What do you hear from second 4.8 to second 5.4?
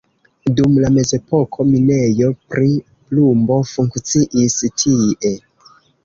tie.